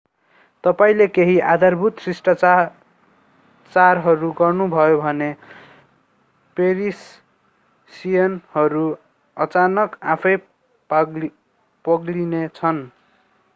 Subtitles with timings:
[0.63, 5.31] तपाईंले केही आधारभूत शिष्टाचारहरू गर्नुभयो भने
[6.57, 7.33] पेरिसियनहरू
[9.37, 10.37] अचानक आफैं
[11.85, 12.81] पग्लिने छन्‌।